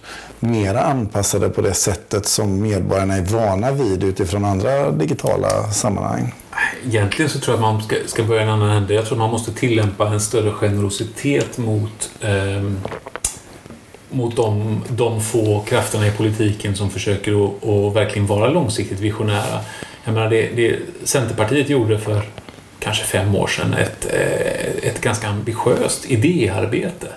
[0.41, 6.35] mera anpassade på det sättet som medborgarna är vana vid utifrån andra digitala sammanhang?
[6.87, 8.95] Egentligen så tror jag att man ska, ska börja en annan ände.
[8.95, 12.63] Jag tror att man måste tillämpa en större generositet mot eh,
[14.11, 19.61] mot de, de få krafterna i politiken som försöker att, att verkligen vara långsiktigt visionära.
[20.05, 22.23] Jag menar, det, det Centerpartiet gjorde för
[22.81, 27.09] kanske fem år sedan ett, eh, ett ganska ambitiöst idéarbete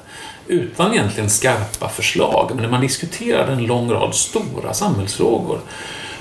[0.47, 2.51] utan egentligen skarpa förslag.
[2.53, 5.59] Men när man diskuterade en lång rad stora samhällsfrågor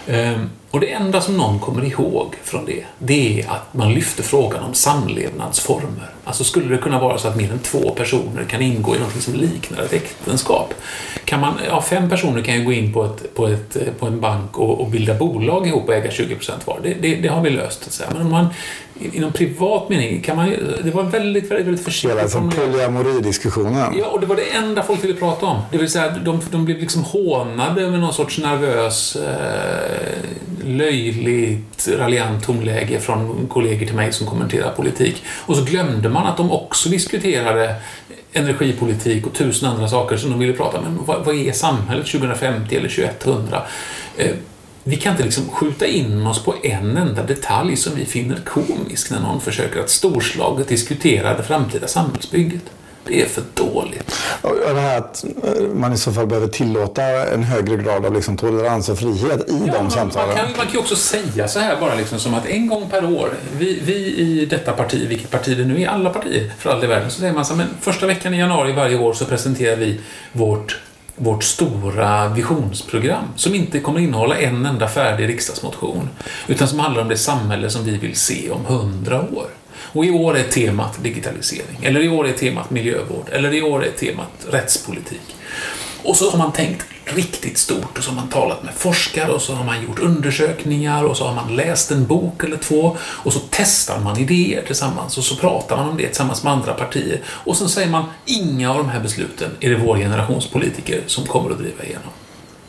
[0.07, 4.23] ehm, och det enda som någon kommer ihåg från det, det är att man lyfter
[4.23, 6.11] frågan om samlevnadsformer.
[6.25, 9.23] Alltså skulle det kunna vara så att mer än två personer kan ingå i något
[9.23, 10.75] som liknar ett äktenskap?
[11.29, 14.21] Kan man, ja, fem personer kan ju gå in på, ett, på, ett, på en
[14.21, 16.81] bank och, och bilda bolag ihop och äga 20% var.
[16.83, 17.83] Det, det, det, har vi löst.
[17.83, 18.11] Så att säga.
[18.13, 18.47] Men om man
[19.13, 22.19] inom privat mening kan man Det var väldigt, väldigt, väldigt försiktigt.
[22.19, 23.95] Hela som polyamoridiskussionen.
[23.99, 25.61] Ja, och det var det enda folk ville prata om.
[25.71, 30.19] Det vill säga, de, de blev liksom hånade med någon sorts nervös, eh,
[30.65, 35.23] löjligt, raljant tonläge från kollegor till mig som kommenterar politik.
[35.47, 37.75] Och så glömde man att de också diskuterade
[38.33, 40.85] energipolitik och tusen andra saker som de ville prata om.
[40.85, 43.63] Men vad, vad är samhället 2050 eller 2100?
[44.17, 44.35] Eh,
[44.85, 49.11] vi kan inte liksom skjuta in oss på en enda detalj som vi finner komisk
[49.11, 52.63] när någon försöker att storslaget diskutera det framtida samhällsbygget.
[53.09, 54.15] Det är för dåligt.
[54.43, 58.15] Och det här att eh, man i så fall behöver tillåta en högre grad av
[58.15, 60.29] liksom tolerans och frihet i Ja, de man, samtalen.
[60.29, 62.91] man, kan, man kan ju också säga så här bara liksom som att en gång
[62.91, 66.71] per år, vi, vi i detta parti, vilket parti det nu är, alla partier för
[66.71, 69.13] all i världen, så säger man så här, men första veckan i januari varje år
[69.13, 70.01] så presenterar vi
[70.33, 70.79] vårt
[71.21, 76.09] vårt stora visionsprogram som inte kommer innehålla en enda färdig riksdagsmotion
[76.47, 79.47] utan som handlar om det samhälle som vi vill se om hundra år.
[79.81, 83.85] Och i år är temat digitalisering, eller i år är temat miljövård, eller i år
[83.85, 85.37] är temat rättspolitik.
[86.03, 87.99] Och så har man tänkt riktigt stort.
[87.99, 89.33] Och så har man talat med forskare.
[89.33, 91.05] Och så har man gjort undersökningar.
[91.05, 92.97] Och så har man läst en bok eller två.
[93.01, 95.19] Och så testar man idéer tillsammans.
[95.19, 97.21] Och så pratar man om det tillsammans med andra partier.
[97.27, 101.27] Och så säger man inga av de här besluten är det vår generations politiker som
[101.27, 102.13] kommer att driva igenom.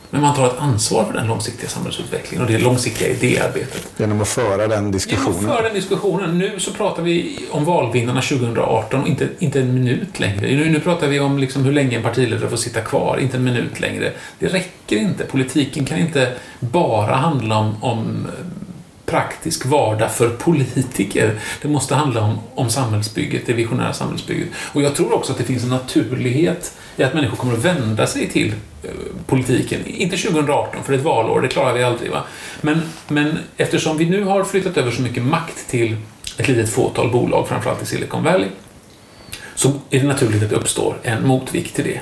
[0.10, 3.92] Men man tar ett ansvar för den långsiktiga samhällsutvecklingen och det långsiktiga idéarbetet.
[3.98, 5.50] Genom att föra den Genom diskussionen.
[5.50, 6.38] att föra den diskussionen.
[6.38, 10.42] Nu så pratar vi om valvinnarna 2018 och inte, inte en minut längre.
[10.42, 13.44] Nu, nu pratar vi om liksom hur länge en partiledare får sitta kvar, inte en
[13.44, 14.12] minut längre.
[14.40, 15.26] Det räcker inte.
[15.26, 18.28] Politiken kan inte bara handla om, om
[19.10, 21.40] praktisk vardag för politiker.
[21.62, 24.50] Det måste handla om, om samhällsbygget, det visionära samhällsbygget.
[24.74, 28.08] Och jag tror också att det finns en naturlighet i att människor kommer att vända
[28.08, 28.90] sig till eh,
[29.28, 29.86] politiken.
[29.86, 32.12] Inte 2018, för det är ett valår, det klarar vi aldrig.
[32.12, 32.24] Va?
[32.62, 35.98] Men, men eftersom vi nu har flyttat över så mycket makt till
[36.38, 38.50] ett litet fåtal bolag, framförallt i Silicon Valley,
[39.56, 42.00] så är det naturligt att det uppstår en motvikt till det.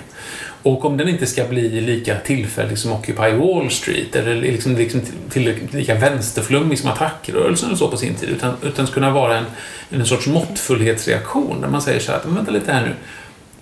[0.63, 5.01] Och om den inte ska bli lika tillfällig som Occupy Wall Street eller liksom, liksom
[5.29, 9.37] tillräckligt lika vänsterflummig som attackrörelsen och så på sin tid, utan, utan ska kunna vara
[9.37, 9.45] en,
[9.89, 12.93] en sorts måttfullhetsreaktion där man säger så här, men vänta lite här nu.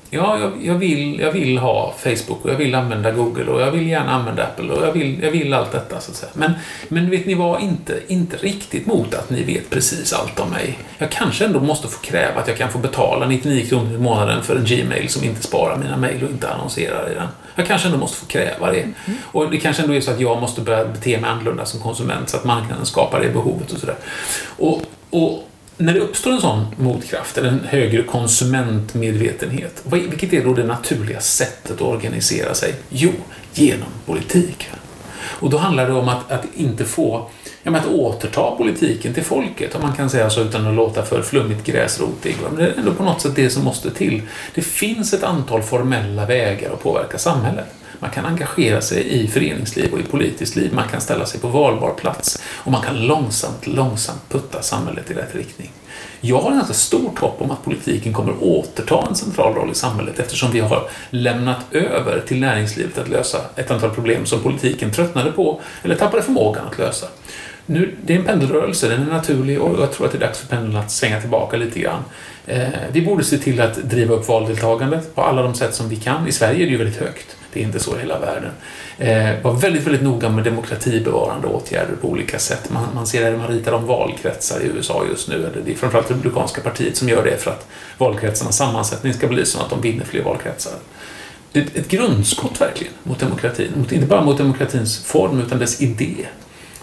[0.10, 3.72] Ja, jag, jag, vill, jag vill ha Facebook och jag vill använda Google och jag
[3.72, 6.32] vill gärna använda Apple och jag vill, jag vill allt detta så att säga.
[6.34, 6.54] Men,
[6.88, 10.80] men vet ni vad, inte, inte riktigt mot att ni vet precis allt om mig.
[10.98, 14.44] Jag kanske ändå måste få kräva att jag kan få betala 99 kronor i månaden
[14.44, 17.28] för en Gmail som inte sparar mina mejl och inte annonserar i den.
[17.56, 18.86] Jag kanske ändå måste få kräva det.
[19.22, 22.30] Och det kanske ändå är så att jag måste börja bete mig annorlunda som konsument
[22.30, 23.96] så att marknaden skapar det behovet och sådär.
[24.58, 30.54] Och, och när det uppstår en sån motkraft, eller en högre konsumentmedvetenhet, vilket är då
[30.54, 32.76] det naturliga sättet att organisera sig?
[32.90, 33.12] Jo,
[33.54, 34.70] genom politik.
[35.40, 37.30] Och då handlar det om att, att inte få,
[37.64, 41.04] ja, men att återta politiken till folket, om man kan säga så utan att låta
[41.04, 42.36] för flummigt gräsrotig.
[42.44, 44.22] Men det är ändå på något sätt det som måste till.
[44.56, 47.66] Det finns ett antal formella vägar att påverka samhället.
[48.00, 50.74] Man kan engagera sig i föreningsliv och i politiskt liv.
[50.74, 55.14] Man kan ställa sig på valbar plats och man kan långsamt, långsamt putta samhället i
[55.14, 55.72] rätt riktning.
[56.22, 60.20] Jag har ganska stort hopp om att politiken kommer återta en central roll i samhället
[60.20, 65.32] eftersom vi har lämnat över till näringslivet att lösa ett antal problem som politiken tröttnade
[65.32, 67.08] på eller tappade förmågan att lösa.
[67.66, 70.40] Nu, det är en pendelrörelse, den är naturlig och jag tror att det är dags
[70.40, 72.04] för pendeln att svänga tillbaka lite grann.
[72.48, 75.96] Eh, vi borde se till att driva upp valdeltagandet på alla de sätt som vi
[75.96, 76.28] kan.
[76.28, 77.36] I Sverige är det ju väldigt högt.
[77.56, 78.52] Det är inte så i hela världen.
[78.98, 82.70] Eh, var väldigt, väldigt noga med demokratibevarande åtgärder på olika sätt.
[82.70, 85.36] Man, man ser det man ritar om valkretsar i USA just nu.
[85.36, 89.46] Eller det är framförallt Republikanska partiet som gör det för att valkretsarnas sammansättning ska bli
[89.46, 90.74] så att de vinner fler valkretsar.
[91.52, 93.72] Det är ett, ett grundskott verkligen mot demokratin.
[93.76, 96.26] Mot, inte bara mot demokratins form utan dess idé.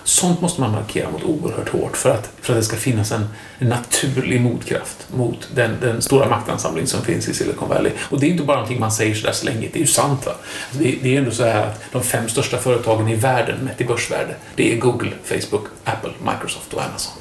[0.04, 3.28] Sånt måste man markera mot oerhört hårt för att, för att det ska finnas en,
[3.58, 7.92] en naturlig motkraft mot den, den stora maktansamling som finns i Silicon Valley.
[8.10, 10.26] Och det är inte bara någonting man säger sådär slängigt, det är ju sant.
[10.26, 10.32] Va?
[10.32, 13.80] Alltså, det, det är ändå så här att de fem största företagen i världen mätt
[13.80, 17.12] i börsvärde, det är Google, Facebook, Apple, Microsoft och Amazon.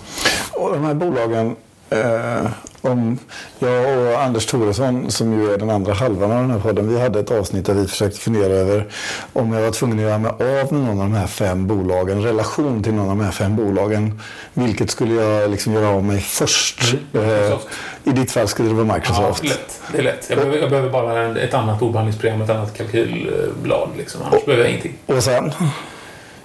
[0.51, 1.55] Och de här bolagen,
[1.91, 2.45] eh,
[2.81, 3.19] om
[3.59, 7.01] jag och Anders Thoresson, som ju är den andra halvan av den här podden, vi
[7.01, 8.87] hade ett avsnitt där vi försökte fundera över
[9.33, 12.23] om jag var tvungen att göra mig av med någon av de här fem bolagen,
[12.23, 14.19] relation till någon av de här fem bolagen.
[14.53, 16.93] Vilket skulle jag liksom göra av mig först?
[17.13, 17.57] Mm, Eh.
[18.03, 19.43] I ditt fall skulle det vara Microsoft.
[19.43, 19.81] Ja, lätt.
[19.91, 20.25] Det är lätt.
[20.29, 23.89] Jag behöver, jag behöver bara ett annat ordbehandlingsprogram, ett annat kalkylblad.
[23.97, 24.21] Liksom.
[24.21, 24.93] Annars behöver jag ingenting.
[25.05, 25.51] Och sen?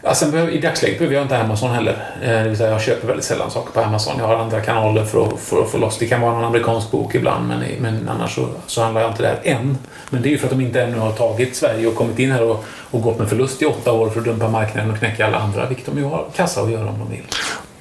[0.06, 2.14] Alltså, behöver, I dagsläget behöver jag inte Amazon heller.
[2.22, 4.14] Eh, det vill säga jag köper väldigt sällan saker på Amazon.
[4.18, 5.98] Jag har andra kanaler för att, för att få loss.
[5.98, 9.22] Det kan vara någon amerikansk bok ibland, men, men annars så, så handlar jag inte
[9.22, 9.78] där än.
[10.10, 12.30] Men det är ju för att de inte ännu har tagit Sverige och kommit in
[12.30, 15.26] här och, och gått med förlust i åtta år för att dumpa marknaden och knäcka
[15.26, 17.24] alla andra, vilket de ju har kassa att göra om de vill.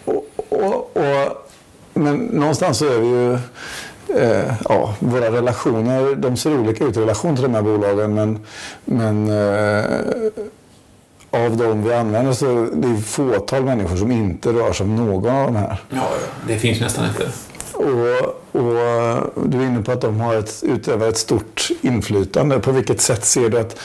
[0.05, 1.51] Och, och, och,
[1.93, 3.33] men någonstans så är vi ju...
[4.19, 8.39] Eh, ja, våra relationer, de ser olika ut i relation till de här bolagen men,
[8.85, 9.85] men eh,
[11.35, 15.45] av de vi använder så det är fåtal människor som inte rörs av någon av
[15.45, 15.79] de här.
[15.89, 16.07] Ja,
[16.47, 17.31] det finns nästan inte.
[17.77, 22.59] Och, och, du är inne på att de har ett, utövar ett stort inflytande.
[22.59, 23.79] På vilket sätt ser du att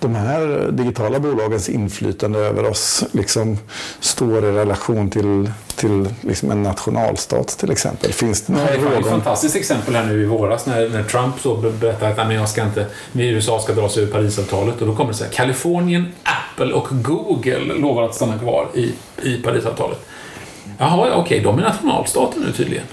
[0.00, 3.58] de här digitala bolagens inflytande över oss liksom
[4.00, 8.12] står i relation till, till liksom en nationalstat till exempel?
[8.12, 11.40] Finns det några Det var ett fantastiskt exempel här nu i våras när, när Trump
[11.40, 15.10] så berättade att jag ska inte, USA ska dra sig ur Parisavtalet och då kommer
[15.10, 19.98] det så här Kalifornien, Apple och Google lovar att stanna kvar i, i Parisavtalet.
[20.78, 22.84] Jaha, okej, okay, de är nationalstater nu tydligen.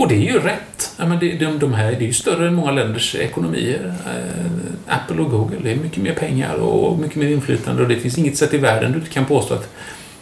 [0.00, 0.94] Och det är ju rätt.
[0.96, 3.94] Ja, men det, de, de här, det är ju större än många länders ekonomier.
[4.06, 7.96] Eh, Apple och Google, det är mycket mer pengar och mycket mer inflytande och det
[7.96, 9.68] finns inget sätt i världen du kan påstå att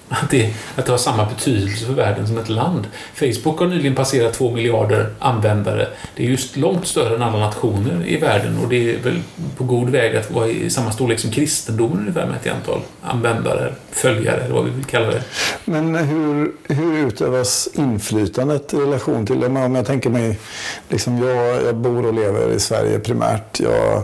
[0.09, 2.87] att det, att det har samma betydelse för världen som ett land.
[3.15, 5.89] Facebook har nyligen passerat två miljarder användare.
[6.17, 9.23] Det är just långt större än alla nationer i världen och det är väl
[9.57, 13.75] på god väg att vara i samma storlek som kristendomen ungefär med ett antal användare,
[13.91, 15.23] följare eller vad vi vill kalla det.
[15.65, 19.47] Men hur, hur utövas inflytandet i relation till det?
[19.47, 20.39] Om jag tänker mig,
[20.89, 23.61] liksom jag, jag bor och lever i Sverige primärt.
[23.61, 24.03] Jag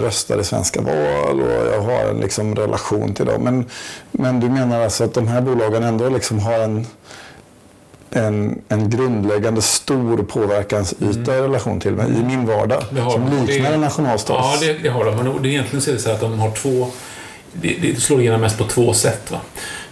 [0.00, 3.42] röstar i svenska val och jag har en liksom relation till dem.
[3.42, 3.64] Men,
[4.10, 6.86] men du menar alltså att de här bolagen ändå liksom har en,
[8.10, 11.44] en, en grundläggande stor påverkansyta mm.
[11.44, 14.36] i relation till mig i min vardag som liknar en nationalstat?
[14.38, 15.16] Ja, det, det, har de.
[15.16, 16.86] Men det, egentligen så är det så att de har två...
[17.52, 19.30] Det, det slår igenom mest på två sätt.
[19.30, 19.40] Va?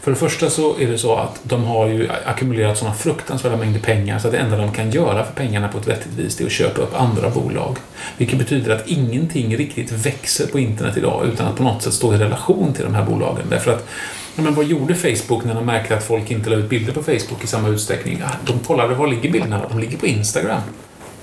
[0.02, 3.80] För det första så är det så att de har ju ackumulerat sådana fruktansvärda mängder
[3.80, 6.46] pengar så att det enda de kan göra för pengarna på ett vettigt vis är
[6.46, 7.76] att köpa upp andra bolag.
[8.16, 12.14] Vilket betyder att ingenting riktigt växer på internet idag utan att på något sätt stå
[12.14, 13.46] i relation till de här bolagen.
[13.50, 13.88] Därför att
[14.34, 17.44] men vad gjorde Facebook när de märkte att folk inte la ut bilder på Facebook
[17.44, 18.18] i samma utsträckning?
[18.20, 19.66] Ja, de kollade var ligger bilderna?
[19.68, 20.60] De ligger på Instagram.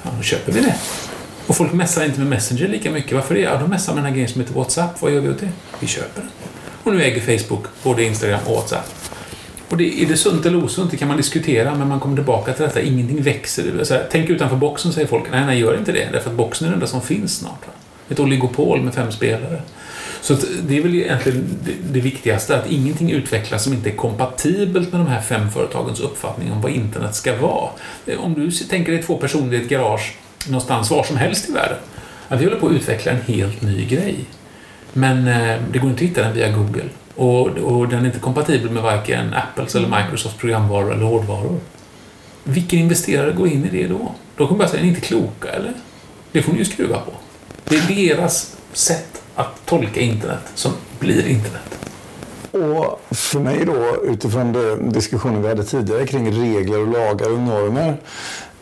[0.03, 0.75] Ja, då köper vi det.
[1.47, 3.13] Och folk messar inte med Messenger lika mycket.
[3.13, 3.41] Varför det?
[3.41, 5.01] Ja, de messar med den här grejen som heter WhatsApp.
[5.01, 5.49] Vad gör vi åt det?
[5.79, 6.48] Vi köper den.
[6.89, 8.93] Och nu äger Facebook både Instagram och WhatsApp.
[9.69, 10.91] Och det, är det sunt eller osunt?
[10.91, 12.81] Det kan man diskutera, men man kommer tillbaka till detta.
[12.81, 13.83] Ingenting växer.
[13.83, 15.23] Så här, tänk utanför boxen, säger folk.
[15.31, 16.09] Nej, nej, gör inte det.
[16.11, 17.67] Därför att boxen är det enda som finns snart.
[17.67, 17.73] Va?
[18.09, 19.61] Ett oligopol med fem spelare.
[20.21, 24.91] Så det är väl egentligen det, det viktigaste, att ingenting utvecklas som inte är kompatibelt
[24.91, 27.69] med de här fem företagens uppfattning om vad internet ska vara.
[28.17, 30.15] Om du tänker dig två personer i ett garage
[30.47, 31.77] någonstans var som helst i världen.
[32.27, 34.15] Att vi håller på att utveckla en helt ny grej.
[34.93, 36.89] Men eh, det går inte att hitta den via Google.
[37.15, 41.59] Och, och den är inte kompatibel med varken Apples eller Microsofts programvaror eller hårdvaror.
[42.43, 44.11] Vilken investerare går in i det då?
[44.35, 45.73] Då kommer bara säga, är ni inte kloka eller?
[46.31, 47.11] Det får ni ju skruva på.
[47.63, 51.79] Det är deras sätt att tolka internet som blir internet.
[52.51, 57.39] Och för mig då, utifrån den diskussionen vi hade tidigare kring regler och lagar och
[57.39, 57.97] normer.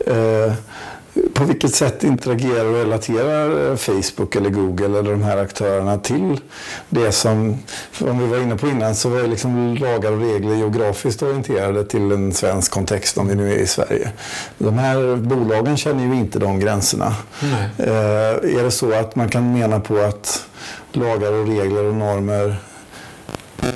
[0.06, 0.52] Eh,
[1.34, 6.40] på vilket sätt interagerar och relaterar eh, Facebook eller Google eller de här aktörerna till
[6.88, 7.58] det som,
[8.00, 12.12] om vi var inne på innan, så var liksom lagar och regler geografiskt orienterade till
[12.12, 14.10] en svensk kontext om vi nu är i Sverige.
[14.58, 17.14] De här bolagen känner ju inte de gränserna.
[17.78, 20.44] Eh, är det så att man kan mena på att
[20.92, 22.56] lagar och regler och normer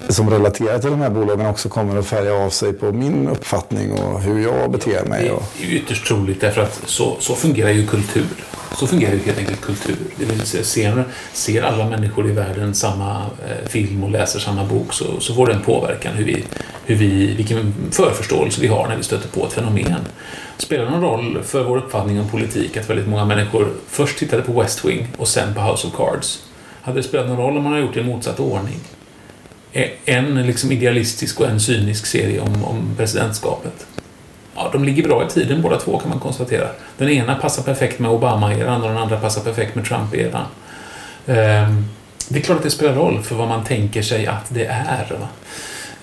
[0.08, 3.92] som relaterar till de här bolagen också kommer att färga av sig på min uppfattning
[3.92, 5.32] och hur jag beter mig.
[5.58, 8.26] Det är ytterst troligt därför att så, så fungerar ju kultur.
[8.76, 9.96] Så fungerar ju helt enkelt kultur.
[10.16, 14.64] Det vill säga, ser, ser alla människor i världen samma eh, film och läser samma
[14.64, 16.44] bok så, så får det en påverkan hur vi,
[16.84, 20.00] hur vi, vilken förförståelse vi har när vi stöter på ett fenomen.
[20.58, 24.42] Spelar det någon roll för vår uppfattning om politik att väldigt många människor först tittade
[24.42, 26.42] på West Wing och sen på House of Cards?
[26.82, 28.80] Hade det spelat någon roll om man hade gjort det i motsatt ordning?
[29.72, 33.86] Eh, en liksom idealistisk och en cynisk serie om, om presidentskapet.
[34.54, 36.68] Ja, de ligger bra i tiden båda två kan man konstatera.
[36.98, 40.46] Den ena passar perfekt med Obama-eran och den andra passar perfekt med Trump-eran.
[41.26, 41.84] Ehm,
[42.28, 45.18] det är klart att det spelar roll för vad man tänker sig att det är.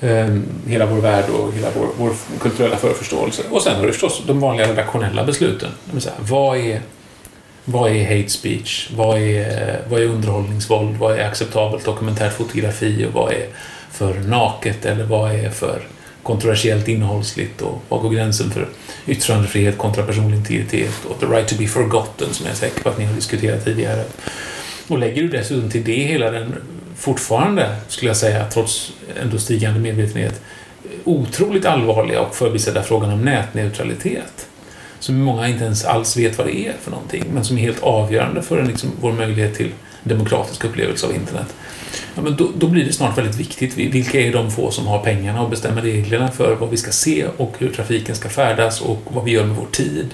[0.01, 3.43] Ehm, hela vår värld och hela vår, vår kulturella förförståelse.
[3.49, 5.69] Och sen har du förstås de vanliga redaktionella besluten.
[5.86, 6.82] Det vill säga, vad är
[7.65, 8.89] vad är hate speech?
[8.95, 10.98] Vad är, vad är underhållningsvåld?
[10.98, 13.06] Vad är acceptabelt dokumentärt fotografi?
[13.06, 13.45] Och vad är
[13.91, 14.86] för naket?
[14.86, 15.82] Eller vad är för
[16.24, 17.62] kontroversiellt innehållsligt?
[17.62, 18.67] Och vad går gränsen för
[19.08, 21.06] yttrandefrihet kontra personlig integritet?
[21.10, 23.65] Och the right to be forgotten, som jag är säker på att ni har diskuterat
[23.65, 24.04] tidigare.
[24.88, 26.56] Och lägger du dessutom till det hela den
[26.95, 28.91] fortfarande, skulle jag säga, trots
[29.22, 30.41] ändå stigande medvetenhet,
[31.04, 34.48] otroligt allvarliga och förbisedda frågan om nätneutralitet
[34.99, 37.83] som många inte ens alls vet vad det är för någonting, men som är helt
[37.83, 39.71] avgörande för en, liksom, vår möjlighet till
[40.03, 41.55] demokratisk upplevelse av internet.
[42.15, 43.77] Ja, men då, då, blir det snart väldigt viktigt.
[43.77, 47.25] Vilka är de få som har pengarna och bestämmer reglerna för vad vi ska se
[47.38, 50.07] och hur trafiken ska färdas och vad vi gör med vår tid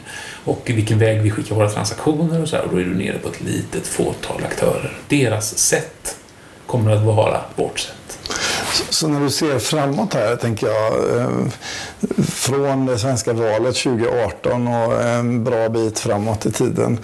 [0.44, 2.64] och vilken väg vi skickar våra transaktioner och så här.
[2.64, 4.98] Och då är du nere på ett litet fåtal aktörer.
[5.08, 6.18] Deras sätt
[6.66, 7.95] kommer att vara vårt sätt.
[8.90, 11.30] Så när du ser framåt här, tänker jag, eh,
[12.28, 17.00] från det svenska valet 2018 och en bra bit framåt i tiden.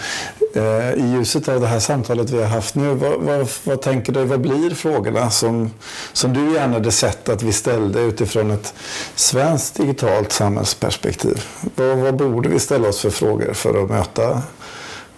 [0.56, 4.14] Eh, I ljuset av det här samtalet vi har haft nu, vad, vad, vad tänker
[4.14, 5.72] du, vad blir frågorna som,
[6.14, 8.74] som du gärna hade sett att vi ställde utifrån ett
[9.16, 11.44] svenskt digitalt samhällsperspektiv?
[11.76, 14.42] Vad, vad borde vi ställa oss för frågor för att möta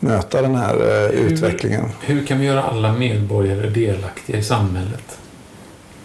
[0.03, 1.85] möta den här eh, utvecklingen.
[2.01, 5.17] Hur kan vi göra alla medborgare delaktiga i samhället?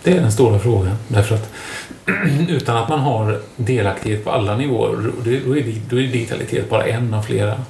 [0.03, 0.97] Det är den stora frågan.
[1.09, 1.51] Därför att
[2.49, 7.15] utan att man har delaktighet på alla nivåer, då är, då är digitalitet bara en
[7.15, 7.61] av flera,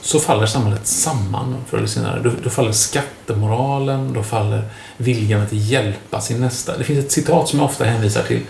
[0.00, 2.20] så faller samhället samman förr eller senare.
[2.22, 4.62] Då, då faller skattemoralen, då faller
[4.96, 6.78] viljan att hjälpa sin nästa.
[6.78, 8.40] Det finns ett citat som jag ofta hänvisar till.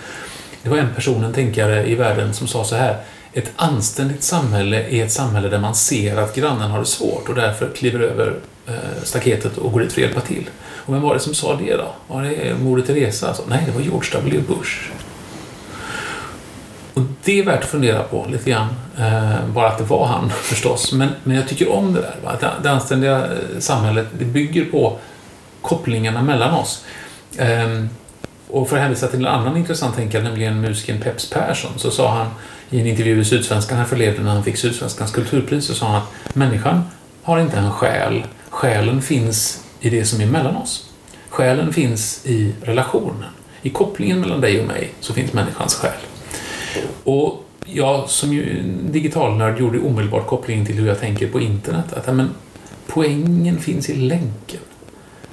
[0.62, 2.96] Det var en person, en tänkare i världen, som sa så här.
[3.32, 7.34] Ett anständigt samhälle är ett samhälle där man ser att grannen har det svårt och
[7.34, 8.34] därför kliver över
[8.68, 10.50] Eh, staketet och går dit för att hjälpa till.
[10.74, 11.94] Och vem var det som sa det då?
[12.08, 13.28] Var det Moder Teresa?
[13.28, 14.40] Alltså, nej, det var George W.
[14.48, 14.90] Bush.
[16.94, 18.68] Och det är värt att fundera på lite grann.
[18.98, 20.92] Eh, bara att det var han förstås.
[20.92, 22.16] Men, men jag tycker om det där.
[22.24, 22.52] Va?
[22.62, 24.98] Det anständiga eh, samhället det bygger på
[25.62, 26.84] kopplingarna mellan oss.
[27.38, 27.84] Eh,
[28.48, 32.14] och för att hänvisa till en annan intressant tänkare, nämligen musikern Peps Persson, så sa
[32.14, 32.26] han
[32.70, 36.34] i en intervju i Sydsvenskan härförleden när han fick Sydsvenskans kulturpris, så sa han att
[36.34, 36.82] människan
[37.22, 38.22] har inte en själ.
[38.56, 40.90] Själen finns i det som är mellan oss.
[41.28, 43.30] Själen finns i relationen.
[43.62, 46.00] I kopplingen mellan dig och mig så finns människans själ.
[47.04, 51.92] Och jag som ju digitalnörd gjorde omedelbart kopplingen till hur jag tänker på internet.
[51.92, 52.30] Att men,
[52.86, 54.60] poängen finns i länken.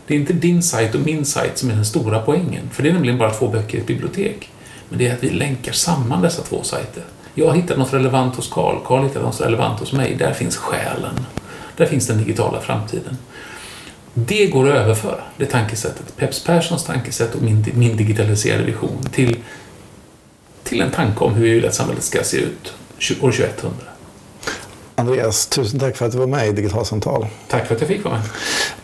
[0.08, 2.70] Det är inte din sajt och min sajt som är den stora poängen.
[2.72, 4.50] För det är nämligen bara två böcker i ett bibliotek.
[4.90, 7.04] Men det är att vi länkar samman dessa två sajter.
[7.34, 10.16] Jag hittar något relevant hos Karl, Karl hittar något relevant hos mig.
[10.16, 11.26] Där finns själen.
[11.78, 13.18] Där finns den digitala framtiden.
[14.14, 19.38] Det går att överföra, det tankesättet, Peps Perssons tankesätt och min, min digitaliserade vision till,
[20.64, 22.74] till en tanke om hur vi vill att samhället ska se ut
[23.22, 23.92] år 2100.
[24.95, 27.27] Andreas, tusen tack för att du var med i Digitalsamtal.
[27.47, 28.23] Tack för att jag fick vara med.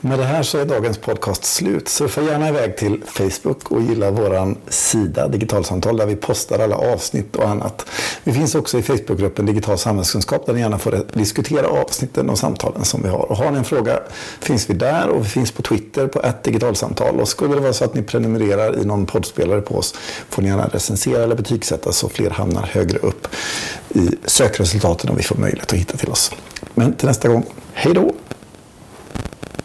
[0.02, 1.88] Med det här så är dagens podcast slut.
[1.88, 7.36] Surfa gärna iväg till Facebook och gilla vår sida Digitalsamtal där vi postar alla avsnitt
[7.36, 7.86] och annat.
[8.24, 12.86] Vi finns också i Facebookgruppen Digital samhällskunskap där ni gärna får diskutera avsnitten och samtalen
[12.86, 13.32] som vi har.
[13.32, 14.00] Och har ni en fråga
[14.40, 17.20] finns vi där och vi finns på Twitter på ett digitalsamtal.
[17.20, 19.96] Och skulle det vara så att ni prenumererar i någon poddspelare på oss
[20.30, 23.28] får ni gärna recensera eller betygsätta så fler hamnar högre upp
[23.90, 26.32] i sökresultaten om vi får möjlighet att hitta till oss.
[26.76, 28.14] Men till nästa gång, hej då!